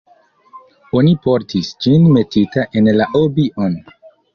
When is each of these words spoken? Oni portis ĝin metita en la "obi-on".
Oni 1.01 1.13
portis 1.27 1.71
ĝin 1.85 2.11
metita 2.19 2.67
en 2.83 2.95
la 3.01 3.13
"obi-on". 3.25 3.83